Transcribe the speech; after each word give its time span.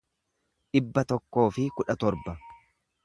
dhibba 0.71 1.03
tokkoo 1.11 1.45
fi 1.59 1.67
kudha 1.77 1.97
torba 2.05 2.39